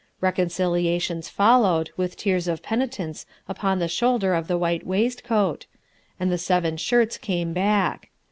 Reconciliations 0.19 1.29
followed, 1.29 1.91
with 1.95 2.17
tears 2.17 2.47
of 2.47 2.63
penitence 2.63 3.27
upon 3.47 3.77
the 3.77 3.87
shoulder 3.87 4.33
of 4.33 4.47
the 4.47 4.57
white 4.57 4.83
waistcoat, 4.83 5.67
and 6.19 6.31
the 6.31 6.39
seven 6.39 6.75
shirts 6.77 7.19
came 7.19 7.53
back. 7.53 8.09